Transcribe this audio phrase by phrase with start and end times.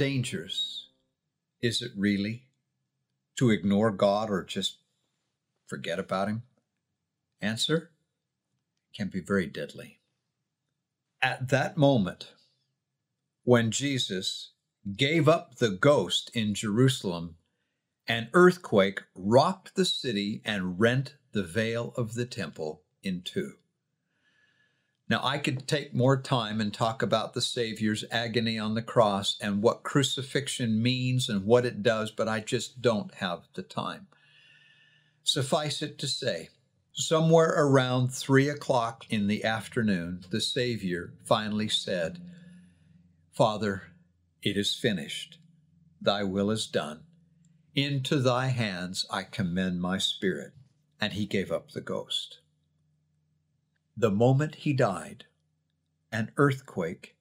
[0.00, 0.86] Dangerous
[1.60, 2.44] is it really
[3.36, 4.78] to ignore God or just
[5.66, 6.42] forget about Him?
[7.42, 7.90] Answer
[8.96, 9.98] can be very deadly.
[11.20, 12.32] At that moment,
[13.44, 14.52] when Jesus
[14.96, 17.36] gave up the ghost in Jerusalem,
[18.08, 23.59] an earthquake rocked the city and rent the veil of the temple in two.
[25.10, 29.36] Now, I could take more time and talk about the Savior's agony on the cross
[29.40, 34.06] and what crucifixion means and what it does, but I just don't have the time.
[35.24, 36.50] Suffice it to say,
[36.92, 42.20] somewhere around three o'clock in the afternoon, the Savior finally said,
[43.32, 43.82] Father,
[44.44, 45.38] it is finished.
[46.00, 47.02] Thy will is done.
[47.74, 50.52] Into thy hands I commend my spirit.
[51.00, 52.39] And he gave up the ghost.
[53.96, 55.24] The moment he died,
[56.12, 57.16] an earthquake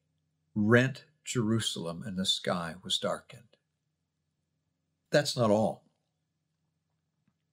[0.56, 3.44] rent Jerusalem and the sky was darkened.
[5.12, 5.84] That's not all.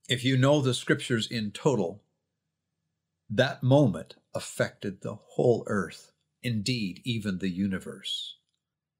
[0.09, 2.03] If you know the scriptures in total,
[3.29, 8.37] that moment affected the whole earth, indeed, even the universe.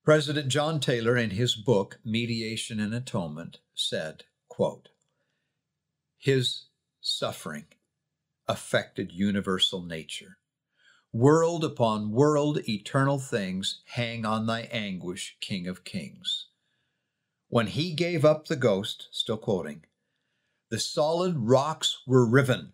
[0.05, 4.89] President John Taylor, in his book, Mediation and Atonement, said, quote,
[6.19, 6.67] His
[7.01, 7.67] suffering
[8.49, 10.39] affected universal nature.
[11.13, 16.47] World upon world, eternal things hang on thy anguish, King of kings.
[17.49, 19.85] When he gave up the ghost, still quoting,
[20.69, 22.73] the solid rocks were riven,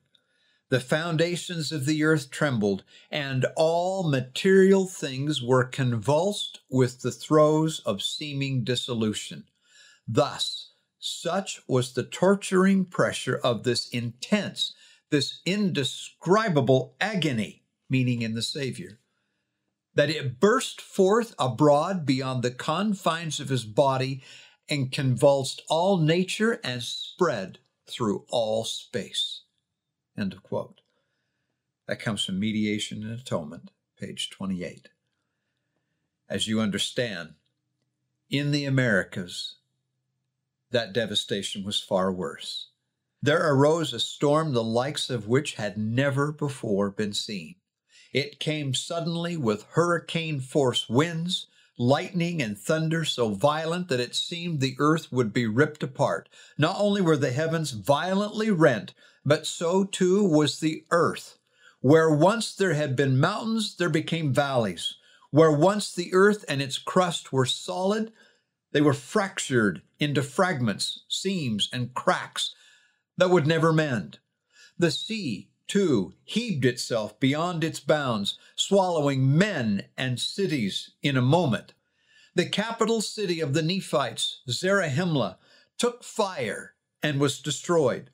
[0.70, 7.80] the foundations of the earth trembled, and all material things were convulsed with the throes
[7.80, 9.44] of seeming dissolution.
[10.08, 14.72] Thus, such was the torturing pressure of this intense
[15.12, 18.98] this indescribable agony, meaning in the Savior,
[19.94, 24.22] that it burst forth abroad beyond the confines of his body
[24.70, 29.42] and convulsed all nature and spread through all space.
[30.16, 30.80] End of quote.
[31.86, 33.70] That comes from Mediation and Atonement,
[34.00, 34.88] page 28.
[36.26, 37.34] As you understand,
[38.30, 39.56] in the Americas,
[40.70, 42.68] that devastation was far worse
[43.22, 47.54] there arose a storm the likes of which had never before been seen.
[48.12, 51.46] It came suddenly with hurricane force winds,
[51.78, 56.28] lightning and thunder so violent that it seemed the earth would be ripped apart.
[56.58, 58.92] Not only were the heavens violently rent,
[59.24, 61.38] but so too was the earth.
[61.80, 64.96] Where once there had been mountains, there became valleys.
[65.30, 68.12] Where once the earth and its crust were solid,
[68.72, 72.54] they were fractured into fragments, seams, and cracks
[73.22, 74.18] that would never mend.
[74.76, 81.72] The sea, too, heaved itself beyond its bounds, swallowing men and cities in a moment.
[82.34, 85.36] The capital city of the Nephites, Zarahemla,
[85.78, 88.10] took fire and was destroyed.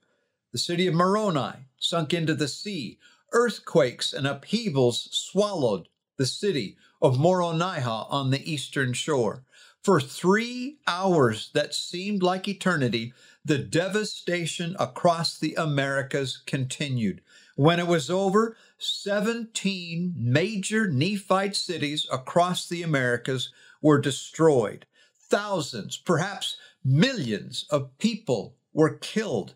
[0.52, 2.98] The city of Moroni sunk into the sea.
[3.32, 5.88] Earthquakes and upheavals swallowed
[6.18, 9.46] the city of Moronihah on the eastern shore.
[9.88, 17.22] For three hours that seemed like eternity, the devastation across the Americas continued.
[17.56, 23.50] When it was over, 17 major Nephite cities across the Americas
[23.80, 24.84] were destroyed.
[25.30, 29.54] Thousands, perhaps millions of people were killed.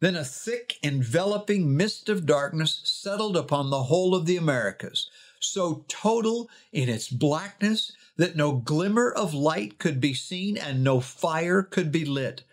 [0.00, 5.84] Then a thick, enveloping mist of darkness settled upon the whole of the Americas, so
[5.86, 11.62] total in its blackness that no glimmer of light could be seen and no fire
[11.62, 12.44] could be lit.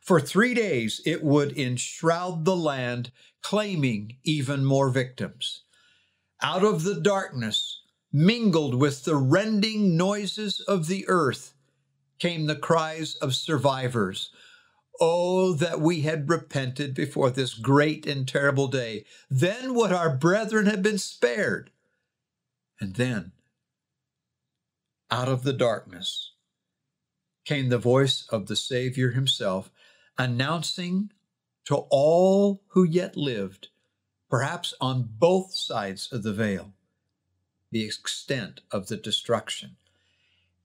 [0.00, 3.12] For three days, it would enshroud the land,
[3.42, 5.62] claiming even more victims.
[6.42, 7.82] Out of the darkness,
[8.12, 11.54] mingled with the rending noises of the earth,
[12.18, 14.30] came the cries of survivors.
[15.00, 19.04] Oh, that we had repented before this great and terrible day.
[19.30, 21.70] Then would our brethren have been spared.
[22.80, 23.32] And then,
[25.10, 26.32] out of the darkness,
[27.44, 29.70] came the voice of the Savior himself
[30.18, 31.10] announcing
[31.64, 33.68] to all who yet lived,
[34.28, 36.72] perhaps on both sides of the veil,
[37.70, 39.76] the extent of the destruction.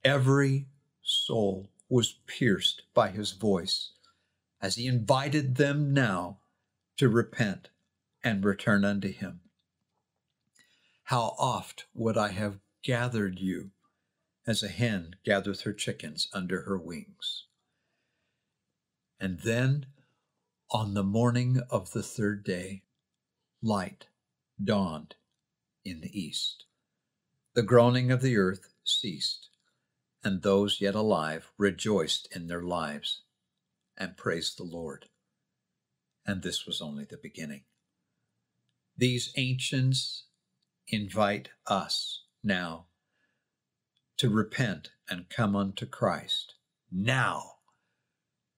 [0.04, 0.68] Every
[1.02, 3.92] soul was pierced by his voice
[4.62, 6.40] as he invited them now
[6.98, 7.70] to repent
[8.24, 9.42] and return unto him.
[11.04, 13.72] How oft would I have gathered you
[14.48, 17.46] as a hen gathereth her chickens under her wings.
[19.20, 19.88] And then
[20.72, 22.84] on the morning of the third day,
[23.62, 24.08] light
[24.64, 25.16] dawned
[25.84, 26.66] in the east.
[27.54, 29.50] The groaning of the earth ceased,
[30.24, 33.22] and those yet alive rejoiced in their lives
[33.98, 35.06] and praised the Lord.
[36.26, 37.64] And this was only the beginning.
[38.98, 40.26] These ancients
[40.88, 42.88] invite us now
[44.18, 46.56] to repent and come unto Christ
[46.92, 47.54] now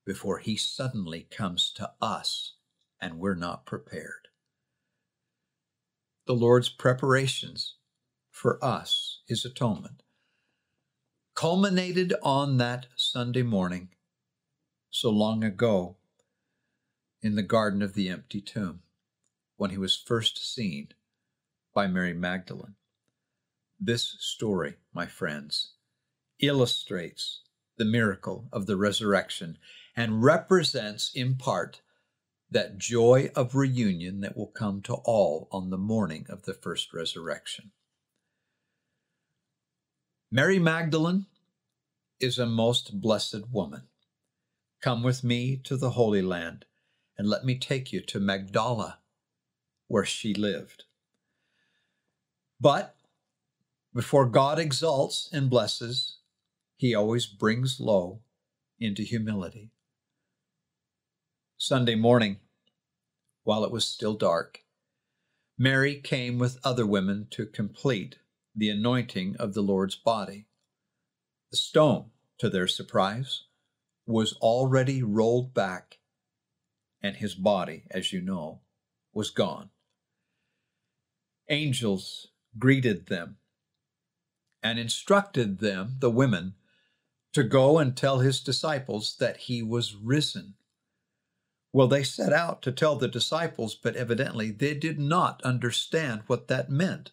[0.05, 2.53] before he suddenly comes to us
[3.01, 4.27] and we're not prepared.
[6.25, 7.75] The Lord's preparations
[8.31, 10.03] for us, his atonement,
[11.35, 13.89] culminated on that Sunday morning
[14.89, 15.97] so long ago
[17.21, 18.81] in the garden of the empty tomb
[19.55, 20.89] when he was first seen
[21.73, 22.75] by Mary Magdalene.
[23.79, 25.73] This story, my friends,
[26.39, 27.41] illustrates
[27.77, 29.57] the miracle of the resurrection
[29.95, 31.81] and represents in part
[32.49, 36.93] that joy of reunion that will come to all on the morning of the first
[36.93, 37.71] resurrection.
[40.31, 41.27] Mary Magdalene
[42.19, 43.83] is a most blessed woman.
[44.81, 46.65] Come with me to the Holy Land,
[47.17, 48.99] and let me take you to Magdala,
[49.87, 50.83] where she lived.
[52.59, 52.96] But
[53.97, 56.17] before God exalts and blesses,
[56.75, 58.19] he always brings low
[58.79, 59.71] into humility.
[61.57, 62.37] Sunday morning,
[63.43, 64.59] while it was still dark,
[65.57, 68.17] Mary came with other women to complete
[68.55, 70.45] the anointing of the Lord's body.
[71.49, 73.45] The stone, to their surprise,
[74.05, 75.97] was already rolled back,
[77.01, 78.59] and his body, as you know,
[79.11, 79.71] was gone.
[81.49, 82.27] Angels
[82.59, 83.37] greeted them
[84.63, 86.55] and instructed them, the women,
[87.33, 90.55] to go and tell his disciples that he was risen.
[91.73, 96.47] Well, they set out to tell the disciples, but evidently they did not understand what
[96.47, 97.11] that meant.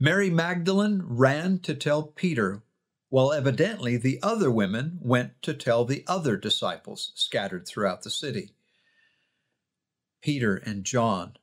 [0.00, 2.62] Mary Magdalene ran to tell Peter,
[3.08, 8.50] while evidently the other women went to tell the other disciples scattered throughout the city.
[10.20, 11.36] Peter and John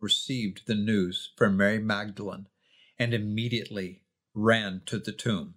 [0.00, 2.48] received the news from Mary Magdalene
[2.98, 4.02] and immediately
[4.36, 5.54] ran to the tomb.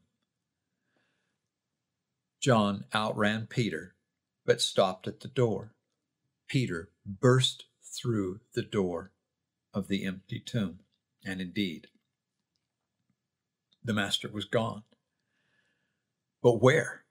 [2.42, 3.94] John outran Peter,
[4.46, 5.74] but stopped at the door.
[6.48, 9.12] Peter burst through the door
[9.74, 10.80] of the empty tomb,
[11.26, 11.88] and indeed,
[13.84, 14.84] the Master was gone.
[16.42, 17.04] But where?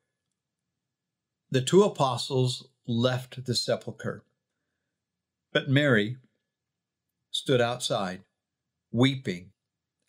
[1.51, 4.25] The two apostles left the sepulchre,
[5.53, 6.17] but Mary
[7.31, 8.23] stood outside,
[8.91, 9.53] weeping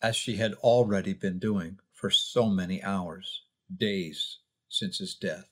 [0.02, 3.42] as she had already been doing for so many hours,
[3.74, 4.38] days
[4.68, 5.48] since his death.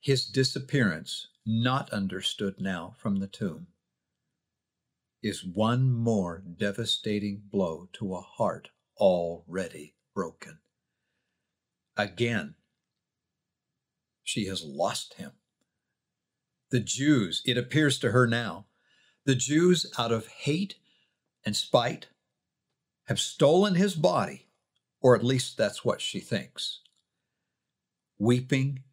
[0.00, 3.66] His disappearance, not understood now from the tomb,
[5.22, 10.58] is one more devastating blow to a heart already broken.
[11.96, 12.54] Again,
[14.24, 15.32] she has lost him.
[16.70, 18.66] The Jews, it appears to her now,
[19.26, 20.76] the Jews, out of hate
[21.44, 22.08] and spite,
[23.10, 24.46] have stolen his body,
[25.00, 26.78] or at least that's what she thinks.
[28.20, 28.84] Weeping,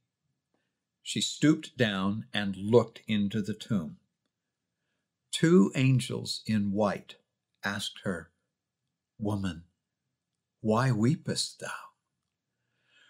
[1.03, 3.97] she stooped down and looked into the tomb.
[5.31, 7.17] Two angels in white
[7.63, 8.31] asked her,
[9.19, 9.65] Woman,
[10.61, 11.91] why weepest thou?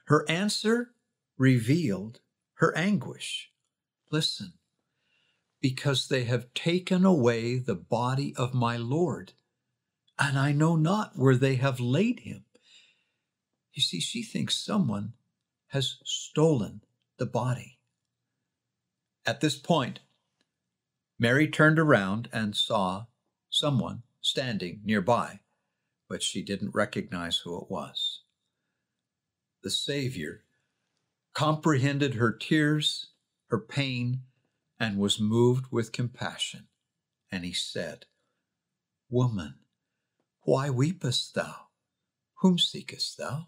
[0.08, 0.92] Her answer
[1.38, 2.20] revealed
[2.56, 3.50] her anguish.
[4.12, 4.56] Listen,
[5.62, 9.32] because they have taken away the body of my Lord
[10.20, 12.46] and I know not where they have laid him.
[13.74, 15.14] You see, she thinks someone
[15.68, 16.82] has stolen
[17.18, 17.78] the body.
[19.26, 20.00] At this point,
[21.20, 23.06] Mary turned around and saw
[23.50, 25.42] someone standing nearby,
[26.10, 28.22] but she didn't recognize who it was.
[29.64, 30.44] The Savior
[31.34, 33.08] comprehended her tears,
[33.50, 34.22] her pain,
[34.80, 36.68] and was moved with compassion.
[37.32, 38.06] And he said,
[39.10, 39.56] Woman,
[40.48, 41.54] why weepest thou?
[42.36, 43.48] Whom seekest thou?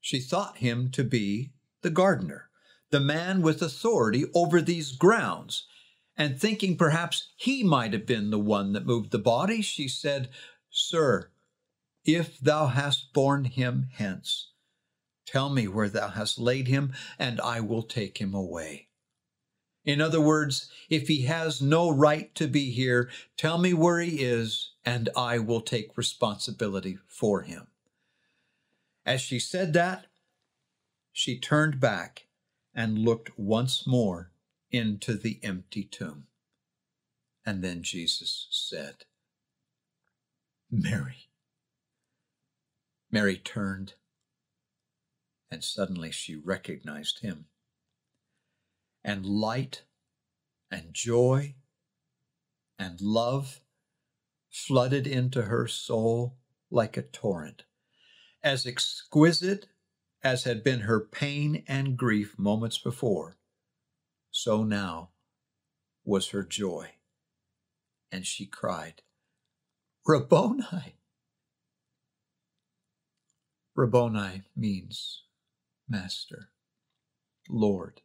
[0.00, 1.52] She thought him to be
[1.82, 2.50] the gardener,
[2.90, 5.68] the man with authority over these grounds,
[6.16, 10.30] and thinking perhaps he might have been the one that moved the body, she said,
[10.68, 11.30] Sir,
[12.04, 14.50] if thou hast borne him hence,
[15.26, 18.88] tell me where thou hast laid him, and I will take him away.
[19.84, 24.24] In other words, if he has no right to be here, tell me where he
[24.24, 27.68] is, and I will take responsibility for him.
[29.04, 30.06] As she said that,
[31.12, 32.26] she turned back
[32.74, 34.30] and looked once more
[34.70, 36.26] into the empty tomb.
[37.44, 39.04] And then Jesus said,
[40.70, 41.28] Mary.
[43.10, 43.94] Mary turned,
[45.50, 47.46] and suddenly she recognized him.
[49.02, 49.84] And light
[50.70, 51.54] and joy
[52.78, 53.60] and love
[54.50, 56.36] flooded into her soul
[56.70, 57.64] like a torrent.
[58.42, 59.66] As exquisite
[60.22, 63.36] as had been her pain and grief moments before,
[64.30, 65.10] so now
[66.04, 66.90] was her joy.
[68.10, 69.02] And she cried,
[70.06, 70.96] Rabboni.
[73.74, 75.22] Rabboni means
[75.88, 76.50] master,
[77.48, 78.00] Lord.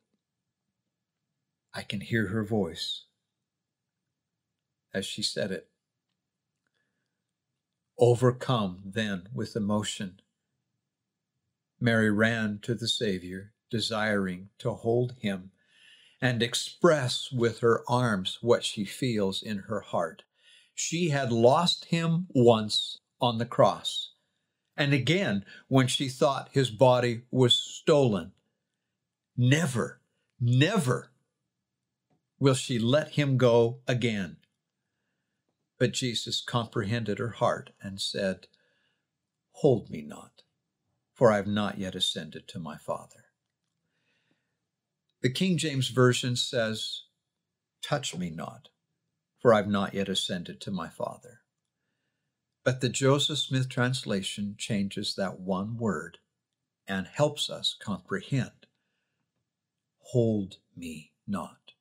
[1.74, 3.06] I can hear her voice
[4.94, 5.68] as she said it.
[8.00, 10.20] Overcome then with emotion,
[11.80, 15.52] Mary ran to the Savior, desiring to hold him
[16.22, 20.24] and express with her arms what she feels in her heart.
[20.74, 24.14] She had lost him once on the cross,
[24.78, 28.32] and again when she thought his body was stolen.
[29.36, 30.00] Never,
[30.40, 31.12] never
[32.40, 34.38] will she let him go again.
[35.80, 38.48] But Jesus comprehended her heart and said,
[39.58, 40.44] Hold me not,
[41.14, 43.26] for I have not yet ascended to my Father.
[45.22, 47.04] The King James Version says,
[47.82, 48.70] Touch me not,
[49.40, 51.42] for I've not yet ascended to my Father.
[52.64, 56.20] But the Joseph Smith translation changes that one word
[56.88, 58.68] and helps us comprehend
[60.04, 61.74] hold me not.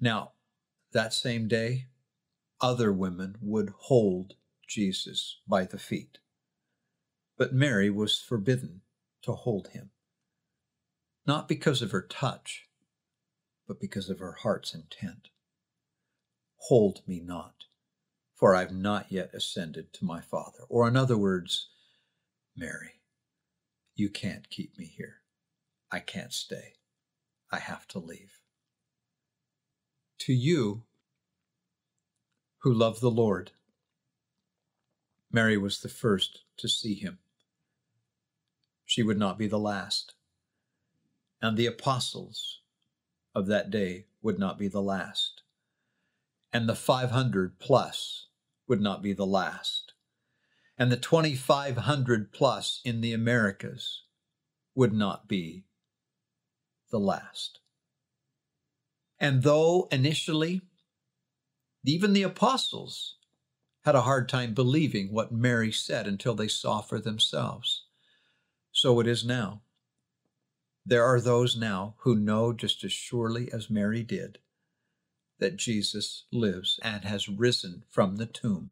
[0.00, 0.32] Now,
[0.92, 1.86] that same day,
[2.60, 4.34] other women would hold
[4.66, 6.18] Jesus by the feet,
[7.36, 8.82] but Mary was forbidden
[9.22, 9.90] to hold him,
[11.26, 12.66] not because of her touch,
[13.66, 15.28] but because of her heart's intent.
[16.62, 17.64] Hold me not,
[18.34, 20.64] for I've not yet ascended to my Father.
[20.68, 21.68] Or, in other words,
[22.56, 23.00] Mary,
[23.94, 25.16] you can't keep me here.
[25.90, 26.74] I can't stay.
[27.50, 28.40] I have to leave.
[30.20, 30.84] To you
[32.58, 33.52] who love the Lord,
[35.30, 37.18] Mary was the first to see him.
[38.84, 40.14] She would not be the last.
[41.40, 42.60] And the apostles
[43.34, 45.42] of that day would not be the last
[46.52, 48.26] and the 500 plus
[48.66, 49.92] would not be the last.
[50.78, 54.02] And the 2,500 plus in the Americas
[54.74, 55.64] would not be
[56.90, 57.60] the last.
[59.18, 60.62] And though initially,
[61.88, 63.16] even the apostles
[63.84, 67.84] had a hard time believing what Mary said until they saw for themselves,
[68.70, 69.62] so it is now.
[70.84, 74.38] There are those now who know just as surely as Mary did
[75.38, 78.70] that Jesus lives and has risen from the tomb.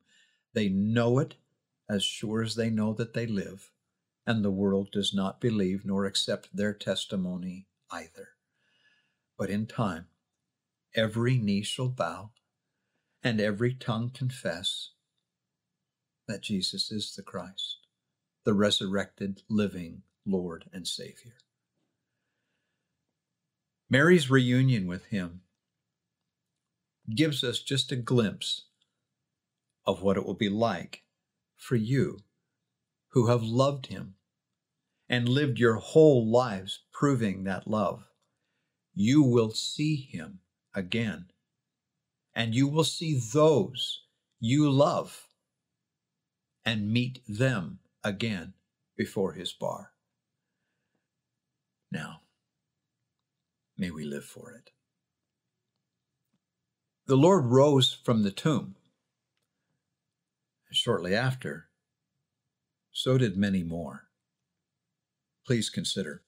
[0.52, 1.36] They know it
[1.88, 3.70] as sure as they know that they live,
[4.26, 8.30] and the world does not believe nor accept their testimony either.
[9.38, 10.08] But in time,
[10.94, 12.32] every knee shall bow
[13.26, 14.90] and every tongue confess
[16.28, 17.78] that Jesus is the Christ,
[18.44, 21.32] the resurrected, living Lord and Savior.
[23.90, 25.40] Mary's reunion with him
[27.16, 28.66] gives us just a glimpse
[29.84, 31.02] of what it will be like
[31.56, 32.20] for you
[33.08, 34.14] who have loved him
[35.08, 38.04] and lived your whole lives proving that love.
[38.94, 40.38] You will see him
[40.72, 41.26] again,
[42.36, 44.02] and you will see those
[44.38, 45.26] you love
[46.66, 48.52] and meet them again
[48.94, 49.92] before his bar.
[51.90, 52.20] Now,
[53.78, 54.70] may we live for it.
[57.06, 58.74] The Lord rose from the tomb.
[60.70, 61.68] Shortly after,
[62.92, 64.08] so did many more.
[65.46, 66.22] Please consider.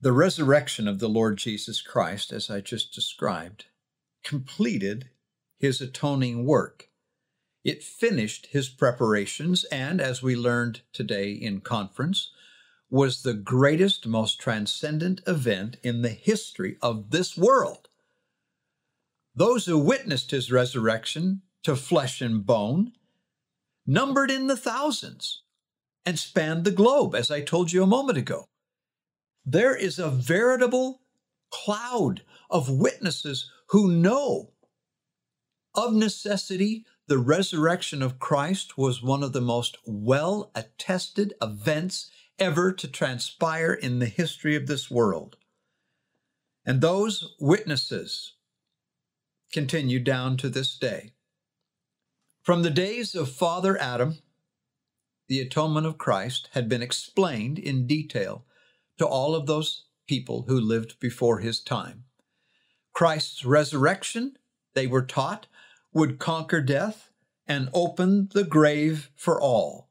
[0.00, 3.66] The resurrection of the Lord Jesus Christ, as I just described,
[4.24, 5.10] completed
[5.58, 6.88] his atoning work.
[7.62, 12.30] It finished his preparations, and as we learned today in conference,
[12.90, 17.88] was the greatest, most transcendent event in the history of this world.
[19.34, 22.92] Those who witnessed his resurrection to flesh and bone
[23.86, 25.42] numbered in the thousands
[26.04, 28.44] and spanned the globe, as I told you a moment ago.
[29.46, 31.00] There is a veritable
[31.50, 34.52] cloud of witnesses who know
[35.74, 42.72] of necessity the resurrection of Christ was one of the most well attested events ever
[42.72, 45.38] to transpire in the history of this world.
[46.64, 48.34] And those witnesses
[49.52, 51.14] continue down to this day.
[52.44, 54.18] From the days of Father Adam,
[55.26, 58.44] the atonement of Christ had been explained in detail
[58.98, 62.04] to all of those people who lived before his time.
[62.94, 64.38] Christ's resurrection,
[64.74, 65.46] they were taught,
[65.92, 67.10] would conquer death
[67.46, 69.90] and open the grave for all.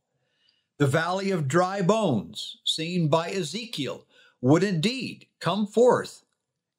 [0.77, 4.07] The valley of dry bones, seen by Ezekiel,
[4.41, 6.23] would indeed come forth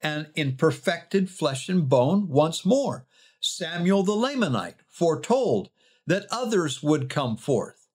[0.01, 3.05] and in perfected flesh and bone once more.
[3.39, 5.69] Samuel the Lamanite foretold
[6.05, 7.87] that others would come forth.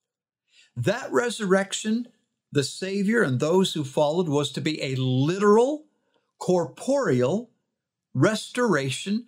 [0.76, 2.08] That resurrection,
[2.50, 5.84] the Savior and those who followed, was to be a literal,
[6.38, 7.50] corporeal
[8.14, 9.26] restoration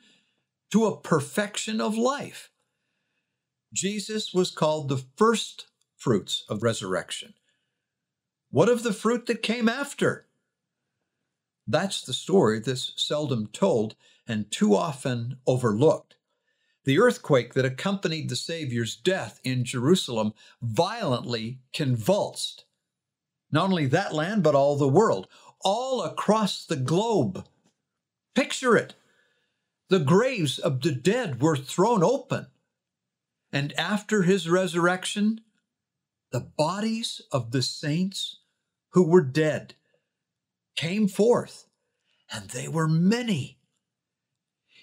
[0.70, 2.50] to a perfection of life.
[3.72, 7.34] Jesus was called the first fruits of resurrection.
[8.50, 10.26] What of the fruit that came after?
[11.66, 13.94] That's the story that's seldom told
[14.26, 16.16] and too often overlooked.
[16.84, 22.64] The earthquake that accompanied the Savior's death in Jerusalem violently convulsed
[23.52, 25.28] not only that land, but all the world,
[25.60, 27.46] all across the globe.
[28.34, 28.94] Picture it.
[29.88, 32.46] The graves of the dead were thrown open.
[33.52, 35.42] And after his resurrection,
[36.30, 38.38] the bodies of the saints
[38.92, 39.74] who were dead
[40.76, 41.66] came forth,
[42.32, 43.58] and they were many.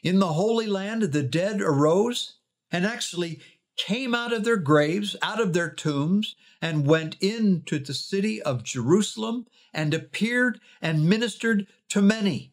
[0.04, 2.36] In the Holy Land, the dead arose
[2.72, 3.40] and actually
[3.76, 8.64] came out of their graves, out of their tombs, and went into the city of
[8.64, 12.52] Jerusalem and appeared and ministered to many.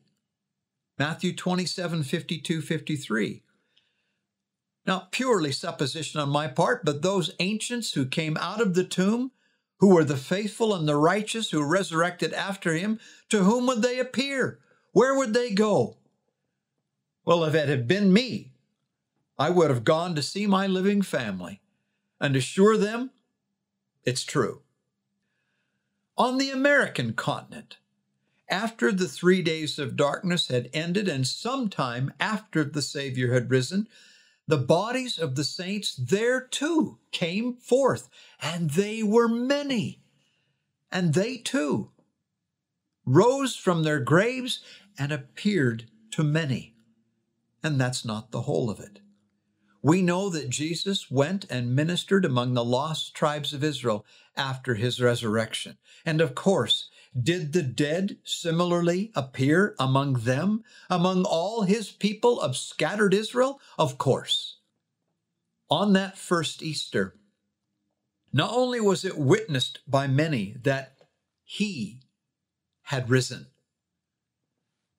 [0.99, 3.43] Matthew 27 52 53.
[4.87, 9.33] Now, purely supposition on my part, but those ancients who came out of the tomb,
[9.79, 13.99] who were the faithful and the righteous who resurrected after him, to whom would they
[13.99, 14.61] appear?
[14.93, 15.97] Where would they go?
[17.25, 18.53] Well, if it had been me,
[19.39, 21.61] I would have gone to see my living family
[22.21, 23.11] and assure them
[24.07, 24.63] it's true.
[26.17, 27.79] On the American continent,
[28.49, 33.89] after the three days of darkness had ended and sometime after the Savior had risen,
[34.47, 38.09] the bodies of the saints there too came forth,
[38.41, 40.01] and they were many.
[40.93, 41.91] And they too
[43.05, 44.61] rose from their graves
[44.99, 46.75] and appeared to many.
[47.63, 49.01] And that's not the whole of it.
[49.83, 54.05] We know that Jesus went and ministered among the lost tribes of Israel
[54.37, 55.79] after his resurrection.
[56.05, 56.89] And of course,
[57.23, 63.61] did the dead similarly appear among them, among all his people of scattered Israel?
[63.79, 64.59] Of course.
[65.71, 67.17] On that first Easter,
[68.33, 70.97] not only was it witnessed by many that
[71.43, 72.03] he
[72.83, 73.47] had risen,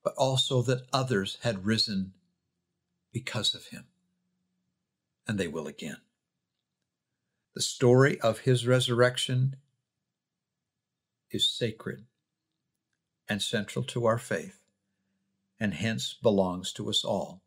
[0.03, 2.13] but also that others had risen
[3.11, 3.85] because of him.
[5.27, 5.97] And they will again.
[7.53, 9.57] The story of his resurrection
[11.31, 12.05] is sacred
[13.29, 14.61] and central to our faith,
[15.59, 17.43] and hence belongs to us all.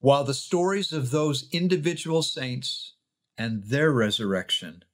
[0.00, 2.94] While the stories of those individual saints
[3.38, 4.84] and their resurrection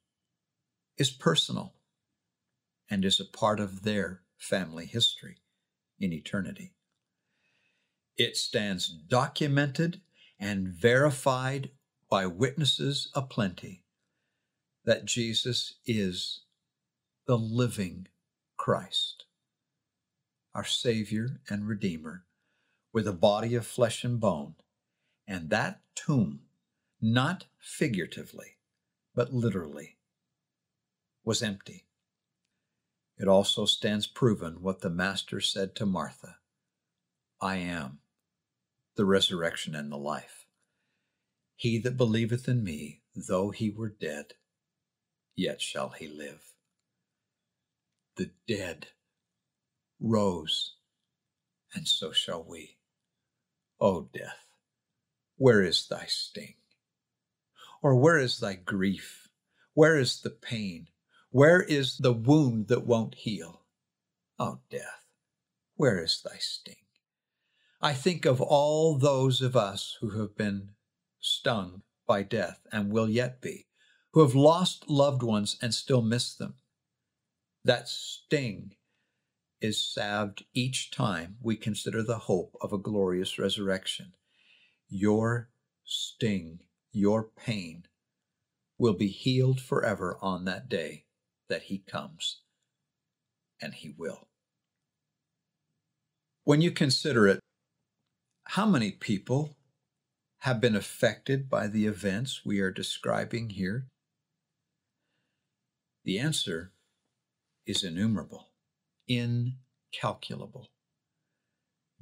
[0.97, 1.73] is personal
[2.89, 5.37] and is a part of their family history
[5.99, 6.73] in eternity.
[8.17, 10.01] It stands documented
[10.39, 11.71] and verified
[12.09, 13.83] by witnesses aplenty
[14.85, 16.41] that Jesus is
[17.29, 18.07] the living
[18.57, 19.25] Christ,
[20.55, 22.25] our Savior and Redeemer,
[22.91, 24.55] with a body of flesh and bone.
[25.27, 26.39] And that tomb,
[26.99, 28.57] not figuratively,
[29.13, 29.97] but literally,
[31.23, 31.85] was empty.
[33.19, 36.37] It also stands proven what the Master said to Martha
[37.39, 37.99] I am
[38.95, 40.47] the resurrection and the life.
[41.55, 44.33] He that believeth in me, though he were dead,
[45.35, 46.48] yet shall he live.
[48.19, 48.87] The dead
[49.97, 50.73] rose,
[51.73, 52.75] and so shall we.
[53.79, 54.43] O death,
[55.37, 56.55] where is thy sting?
[57.81, 59.29] Or where is thy grief?
[59.73, 60.89] Where is the pain?
[61.29, 63.61] Where is the wound that won't heal?
[64.37, 65.05] O death,
[65.77, 66.83] where is thy sting?
[67.81, 70.71] I think of all those of us who have been
[71.21, 73.67] stung by death and will yet be,
[74.11, 76.55] who have lost loved ones and still miss them.
[77.63, 78.75] That sting
[79.61, 84.13] is salved each time we consider the hope of a glorious resurrection.
[84.87, 85.49] Your
[85.83, 87.83] sting, your pain,
[88.77, 91.05] will be healed forever on that day
[91.49, 92.41] that He comes,
[93.61, 94.29] and He will.
[96.45, 97.39] When you consider it,
[98.45, 99.57] how many people
[100.39, 103.87] have been affected by the events we are describing here?
[106.05, 106.71] The answer
[107.69, 108.47] is innumerable,
[109.07, 110.69] incalculable.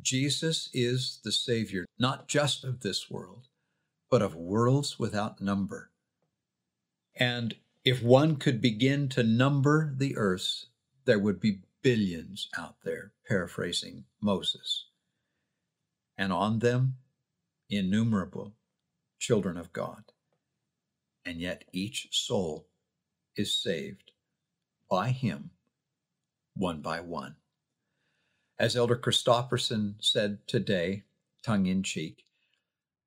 [0.02, 3.50] Jesus is the Savior, not just of this world,
[4.10, 5.92] but of worlds without number.
[7.18, 7.54] And
[7.84, 10.68] if one could begin to number the earths,
[11.04, 14.86] there would be billions out there, paraphrasing Moses.
[16.18, 16.96] And on them,
[17.70, 18.54] innumerable
[19.20, 20.14] children of God.
[21.26, 22.70] And yet each soul
[23.36, 24.12] is saved
[24.90, 25.52] by Him
[26.58, 27.36] one by one.
[28.60, 31.04] As Elder Christofferson said today,
[31.44, 32.24] tongue in cheek,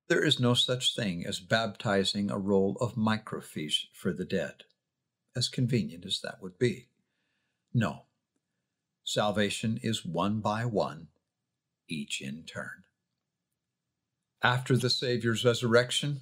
[0.07, 4.63] there is no such thing as baptizing a roll of microfiche for the dead,
[5.35, 6.87] as convenient as that would be.
[7.73, 8.03] No,
[9.03, 11.07] salvation is one by one,
[11.87, 12.83] each in turn.
[14.43, 16.21] After the Savior's resurrection,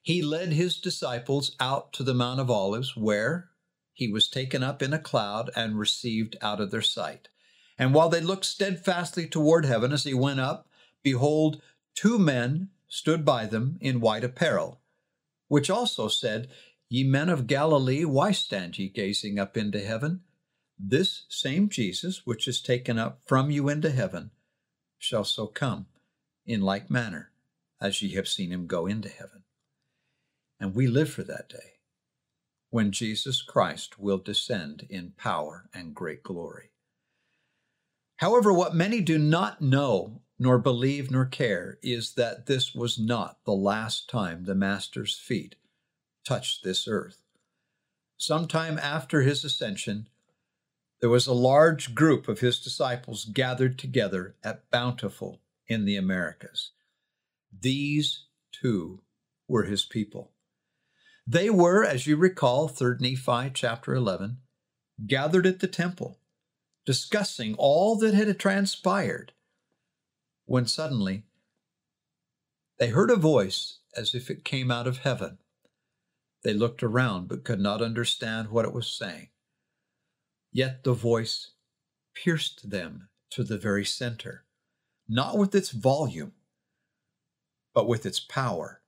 [0.00, 3.50] he led his disciples out to the Mount of Olives, where
[3.94, 7.28] he was taken up in a cloud and received out of their sight.
[7.78, 10.68] And while they looked steadfastly toward heaven as he went up,
[11.02, 11.62] behold,
[11.94, 14.80] two men stood by them in white apparel,
[15.48, 16.48] which also said,
[16.88, 20.20] Ye men of Galilee, why stand ye gazing up into heaven?
[20.78, 24.32] This same Jesus, which is taken up from you into heaven,
[24.98, 25.86] shall so come
[26.44, 27.30] in like manner
[27.80, 29.44] as ye have seen him go into heaven.
[30.60, 31.73] And we live for that day
[32.74, 36.72] when Jesus Christ will descend in power and great glory.
[38.16, 43.38] However, what many do not know, nor believe, nor care, is that this was not
[43.44, 45.54] the last time the Master's feet
[46.26, 47.22] touched this earth.
[48.16, 50.08] Sometime after his ascension,
[51.00, 56.72] there was a large group of his disciples gathered together at Bountiful in the Americas.
[57.56, 59.02] These too
[59.46, 60.33] were his people.
[61.26, 64.38] They were, as you recall, 3rd Nephi chapter 11,
[65.06, 66.20] gathered at the temple,
[66.84, 69.32] discussing all that had transpired,
[70.44, 71.24] when suddenly
[72.78, 75.38] they heard a voice as if it came out of heaven.
[76.42, 79.28] They looked around but could not understand what it was saying.
[80.52, 81.52] Yet the voice
[82.14, 84.44] pierced them to the very center,
[85.08, 86.32] not with its volume,
[87.72, 88.82] but with its power,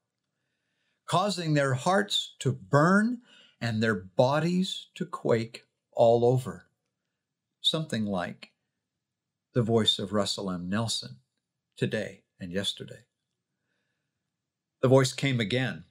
[1.07, 3.21] causing their hearts to burn
[3.61, 6.67] and their bodies to quake all over.
[7.61, 8.51] Something like
[9.55, 10.69] the voice of Russell M.
[10.69, 11.17] Nelson
[11.77, 13.05] today and yesterday.
[14.83, 15.85] The voice came again,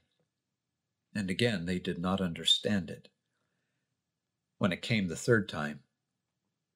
[1.16, 3.10] and again they did not understand it.
[4.58, 5.80] When it came the third time,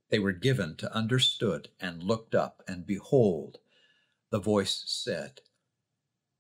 [0.09, 3.59] they were given to understood and looked up, and behold,
[4.31, 5.41] the voice said,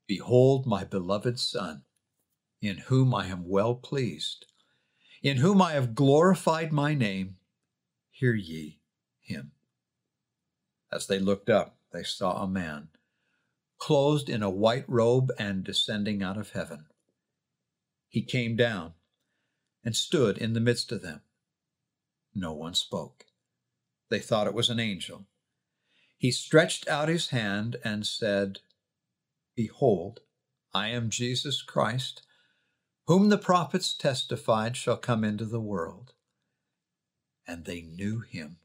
[0.07, 1.83] Behold my beloved Son,
[2.61, 4.45] in whom I am well pleased,
[5.23, 7.37] in whom I have glorified my name.
[8.11, 8.79] Hear ye
[9.21, 9.51] him.
[10.91, 12.89] As they looked up, they saw a man,
[13.77, 16.85] clothed in a white robe and descending out of heaven.
[18.07, 18.93] He came down
[19.83, 21.21] and stood in the midst of them.
[22.33, 23.25] No one spoke.
[24.09, 25.27] They thought it was an angel.
[26.17, 28.59] He stretched out his hand and said,
[29.55, 30.21] Behold,
[30.73, 32.23] I am Jesus Christ,
[33.09, 36.13] whom the prophets testified shall come into the world.
[37.47, 38.57] And they knew him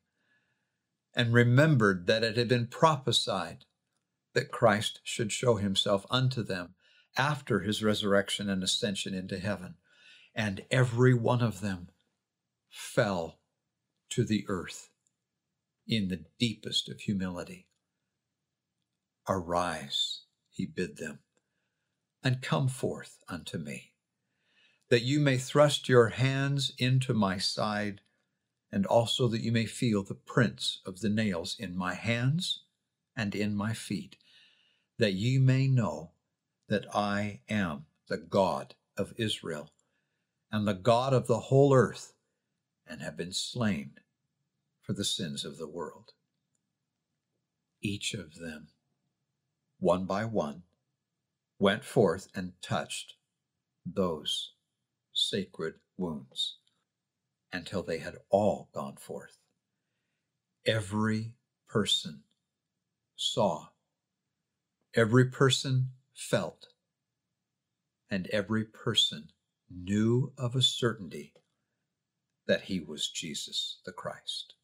[1.15, 3.65] and remembered that it had been prophesied
[4.35, 6.75] that Christ should show himself unto them
[7.17, 9.77] after his resurrection and ascension into heaven.
[10.35, 11.89] And every one of them
[12.69, 13.39] fell
[14.11, 14.91] to the earth
[15.89, 17.67] in the deepest of humility.
[19.27, 21.21] Arise he bid them,
[22.23, 23.94] and come forth unto me,
[24.95, 28.01] that you may thrust your hands into my side,
[28.71, 32.61] and also that you may feel the prints of the nails in my hands
[33.17, 34.15] and in my feet,
[34.97, 36.13] that ye may know
[36.69, 39.73] that I am the God of Israel,
[40.53, 42.15] and the God of the whole earth,
[42.87, 43.95] and have been slain
[44.81, 46.13] for the sins of the world.
[47.83, 48.69] Each of them
[49.81, 50.63] one by one,
[51.59, 53.17] went forth and touched
[53.85, 54.54] those
[55.15, 56.59] sacred wounds
[57.53, 59.39] until they had all gone forth.
[60.67, 61.35] Every
[61.69, 62.25] person
[63.17, 63.69] saw,
[64.95, 66.67] every person felt,
[68.11, 69.31] and every person
[69.71, 71.33] knew of a certainty
[72.47, 74.55] that he was Jesus the Christ.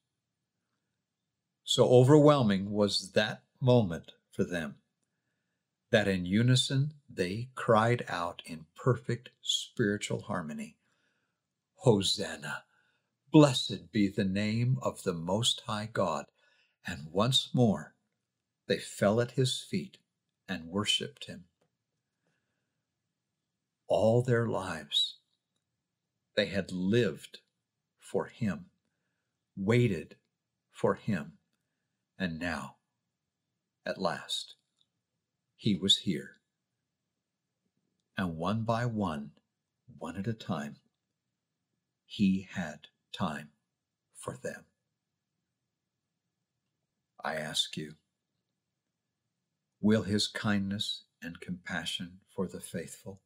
[1.64, 4.79] So overwhelming was that moment for them
[5.90, 10.76] that in unison they cried out in perfect spiritual harmony
[11.82, 12.64] Hosanna!
[13.32, 16.26] Blessed be the name of the Most High God.
[16.86, 17.94] And once more
[18.66, 19.96] they fell at his feet
[20.46, 21.46] and worshiped him.
[23.86, 25.16] All their lives
[26.34, 27.38] they had lived
[27.98, 28.66] for him,
[29.56, 30.16] waited
[30.70, 31.38] for him,
[32.18, 32.76] and now,
[33.86, 34.54] at last,
[35.60, 36.36] he was here.
[38.16, 39.32] And one by one,
[39.98, 40.76] one at a time,
[42.06, 43.50] he had time
[44.14, 44.64] for them.
[47.22, 47.96] I ask you,
[49.82, 53.20] will his kindness and compassion for the faithful,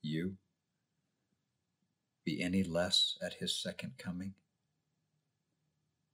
[0.00, 0.36] you,
[2.24, 4.34] be any less at his second coming?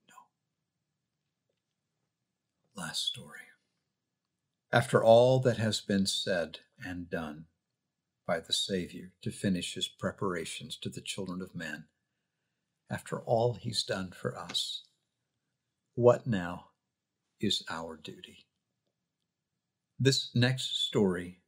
[0.08, 0.14] No.
[2.82, 3.49] Last story.
[4.72, 7.46] After all that has been said and done
[8.24, 11.86] by the Savior to finish his preparations to the children of men,
[12.88, 14.84] after all he's done for us,
[15.94, 16.66] what now
[17.40, 18.46] is our duty?
[19.98, 21.40] This next story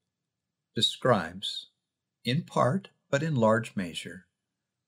[0.74, 1.68] describes,
[2.24, 4.26] in part, but in large measure,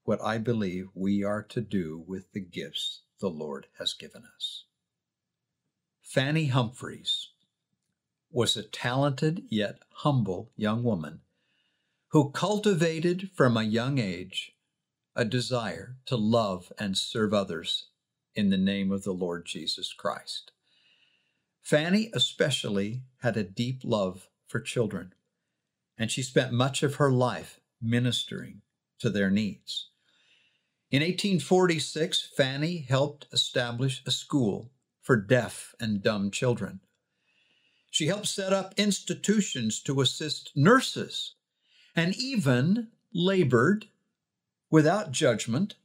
[0.03, 4.65] what I believe we are to do with the gifts the Lord has given us.
[6.03, 7.29] Fanny Humphreys
[8.35, 11.21] was a talented yet humble young woman
[12.09, 14.53] who cultivated from a young age
[15.15, 17.87] a desire to love and serve others
[18.35, 20.51] in the name of the Lord Jesus Christ.
[21.63, 25.15] Fanny especially had a deep love for children,
[25.97, 28.63] and she spent much of her life ministering
[28.99, 29.91] to their needs.
[30.91, 36.81] In 1846, Fanny helped establish a school for deaf and dumb children.
[37.95, 41.37] She helped set up institutions to assist nurses
[41.95, 43.87] and even labored
[44.69, 45.77] without judgment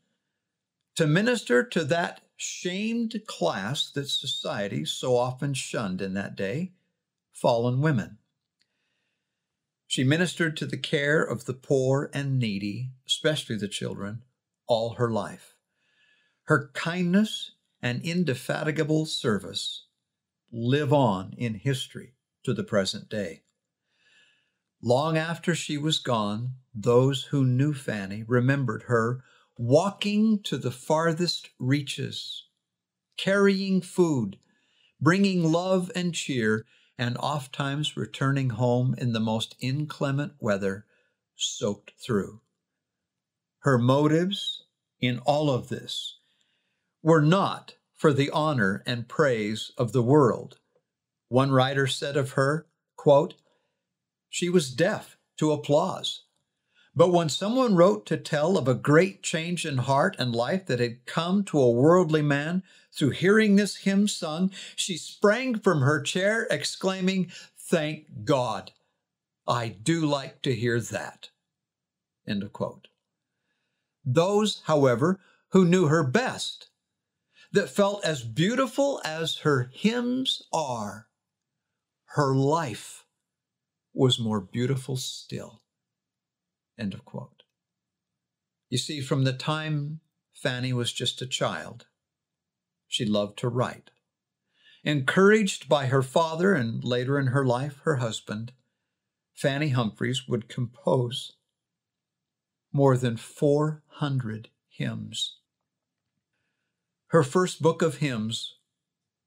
[0.96, 6.72] to minister to that shamed class that society so often shunned in that day
[7.32, 8.18] fallen women.
[9.86, 14.24] She ministered to the care of the poor and needy, especially the children,
[14.66, 15.54] all her life.
[16.46, 17.52] Her kindness
[17.84, 19.84] and indefatigable service
[20.52, 23.44] live on in history to the present day.
[24.82, 29.24] Long after she was gone, those who knew Fanny remembered her
[29.58, 32.46] walking to the farthest reaches,
[33.18, 34.38] carrying food,
[35.02, 36.66] bringing love and cheer,
[36.98, 40.86] and oft times returning home in the most inclement weather,
[41.36, 42.42] soaked through.
[43.60, 44.64] Her motives
[45.02, 46.18] in all of this
[47.02, 50.58] were not for the honor and praise of the world.
[51.28, 53.34] One writer said of her, quote,
[54.30, 56.24] she was deaf to applause.
[56.96, 60.80] But when someone wrote to tell of a great change in heart and life that
[60.80, 66.02] had come to a worldly man through hearing this hymn sung, she sprang from her
[66.02, 68.72] chair, exclaiming, Thank God!
[69.46, 71.30] I do like to hear that.
[72.26, 72.88] End of quote.
[74.06, 76.69] Those, however, who knew her best
[77.52, 81.08] that felt as beautiful as her hymns are,
[82.16, 83.06] her life
[83.94, 85.62] was more beautiful still.
[86.78, 87.44] End of quote.
[88.70, 90.00] You see, from the time
[90.34, 91.88] Fanny was just a child,
[92.88, 93.90] she loved to write.
[94.84, 98.54] Encouraged by her father and later in her life, her husband,
[99.34, 101.34] Fanny Humphreys would compose
[102.72, 105.39] more than 400 hymns
[107.10, 108.58] her first book of hymns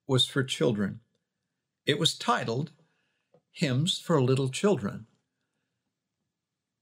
[0.07, 1.01] was for children.
[1.85, 2.71] It was titled
[3.51, 5.07] Hymns for Little Children.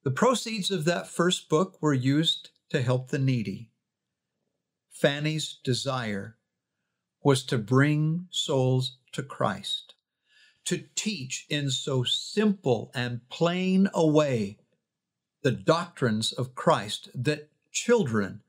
[0.03, 3.71] The proceeds of that first book were used to help the needy.
[4.91, 6.37] Fanny's desire
[7.23, 9.95] was to bring souls to Christ,
[10.67, 14.59] to teach in so simple and plain a way
[15.43, 18.43] the doctrines of Christ that children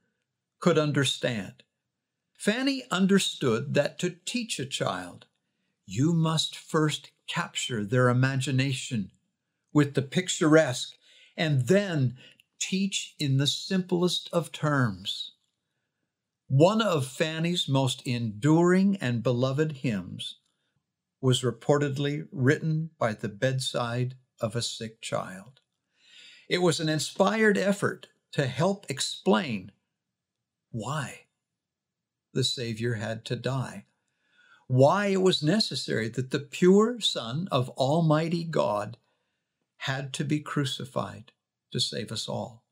[0.60, 1.62] could understand.
[2.42, 5.26] Fanny understood that to teach a child,
[5.86, 9.12] you must first capture their imagination
[9.72, 10.98] with the picturesque
[11.36, 12.16] and then
[12.58, 15.34] teach in the simplest of terms.
[16.48, 20.40] One of Fanny's most enduring and beloved hymns
[21.20, 25.60] was reportedly written by the bedside of a sick child.
[26.48, 29.70] It was an inspired effort to help explain
[30.72, 31.26] why
[32.32, 33.86] the Savior had to die,
[34.66, 38.96] why it was necessary that the pure Son of Almighty God
[39.78, 41.32] had to be crucified
[41.72, 42.64] to save us all.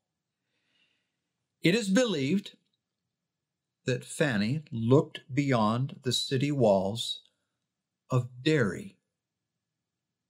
[1.61, 2.55] It is believed
[3.85, 7.21] that Fanny looked beyond the city walls
[8.09, 8.97] of Derry,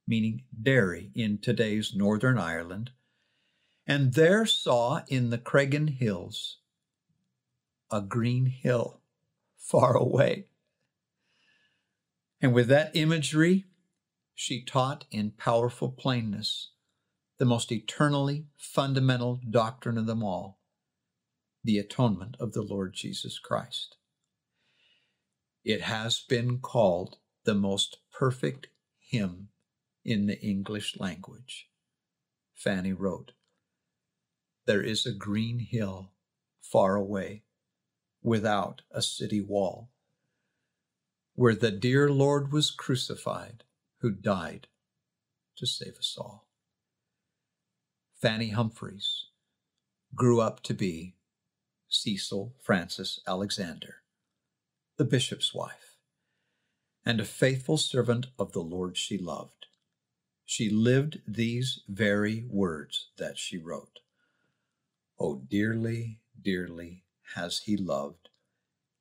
[0.08, 2.92] meaning Derry in today's Northern Ireland,
[3.86, 6.58] and there saw in the Creggan Hills
[7.92, 9.01] a green hill
[9.72, 10.48] far away.
[12.42, 13.66] And with that imagery,
[14.36, 16.72] she taught in powerful plainness
[17.38, 20.60] the most eternally fundamental doctrine of them all
[21.64, 23.96] the atonement of the Lord Jesus Christ.
[25.64, 28.68] It has been called the most perfect
[29.00, 29.50] hymn
[30.04, 31.70] in the English language.
[32.56, 33.34] Fanny wrote,
[34.66, 36.14] There is a green hill
[36.62, 37.44] far away,
[38.22, 39.90] without a city wall,
[41.36, 43.64] where the dear Lord was crucified,
[44.00, 44.68] who died
[45.58, 46.48] to save us all.
[48.22, 49.26] Fanny Humphreys
[50.16, 51.16] grew up to be
[51.88, 53.96] Cecil Frances Alexander,
[54.98, 55.98] the bishop's wife,
[57.06, 59.66] and a faithful servant of the Lord she loved.
[60.46, 64.00] She lived these very words that she wrote.
[65.20, 67.04] Oh, dearly, dearly
[67.36, 68.30] has he loved,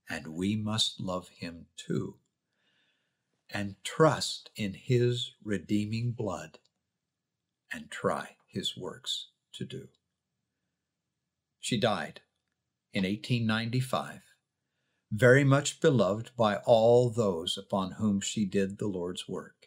[0.08, 2.16] and we must love him too,
[3.48, 6.58] and trust in his redeeming blood,
[7.72, 9.88] and try his works to do.
[11.60, 12.20] She died
[12.92, 14.22] in 1895,
[15.12, 19.66] very much beloved by all those upon whom she did the Lord's work.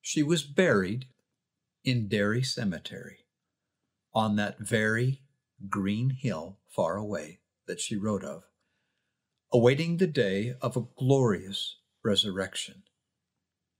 [0.00, 1.06] She was buried
[1.84, 3.26] in Derry Cemetery
[4.14, 5.21] on that very
[5.68, 8.44] green hill far away that she wrote of,
[9.52, 12.82] awaiting the day of a glorious resurrection.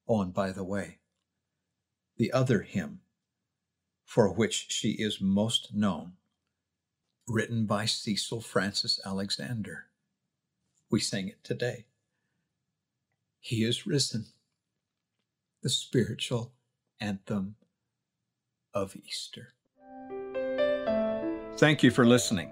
[0.08, 0.98] And by the way,
[2.16, 3.00] the other hymn
[4.12, 6.12] for which she is most known,
[7.26, 9.86] written by Cecil Frances Alexander.
[10.90, 11.86] We sang it today.
[13.40, 14.26] He is risen,
[15.62, 16.52] the spiritual
[17.00, 17.56] anthem
[18.74, 19.54] of Easter.
[21.62, 22.50] Thank you for listening.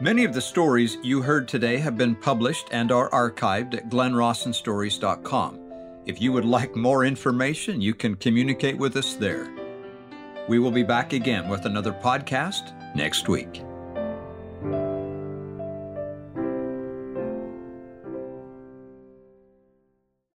[0.00, 5.58] Many of the stories you heard today have been published and are archived at glennrawsonstories.com.
[6.06, 9.52] If you would like more information, you can communicate with us there.
[10.48, 13.64] We will be back again with another podcast next week.